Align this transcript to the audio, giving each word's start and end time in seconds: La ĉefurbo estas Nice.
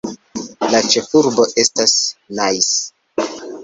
La 0.71 0.79
ĉefurbo 0.93 1.47
estas 1.67 1.97
Nice. 2.43 3.35